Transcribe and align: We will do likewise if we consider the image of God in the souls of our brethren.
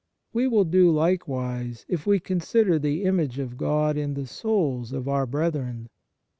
We 0.33 0.47
will 0.47 0.63
do 0.63 0.89
likewise 0.89 1.85
if 1.87 2.07
we 2.07 2.19
consider 2.19 2.79
the 2.79 3.03
image 3.03 3.37
of 3.37 3.55
God 3.55 3.97
in 3.97 4.15
the 4.15 4.25
souls 4.25 4.91
of 4.93 5.07
our 5.07 5.27
brethren. 5.27 5.89